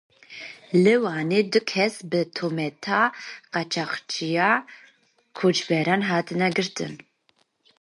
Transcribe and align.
Li 0.83 0.95
Wanê 1.03 1.39
du 1.51 1.61
kes 1.71 1.95
bi 2.09 2.21
tohmeta 2.35 3.01
qaçaxçîtiya 3.53 4.49
koçberan 5.37 6.01
hatin 6.09 6.41
girtin. 6.57 6.93